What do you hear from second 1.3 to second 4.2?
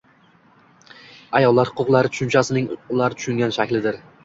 «ayollar huquqlari» tushunchasining ular tushungan shaklidir.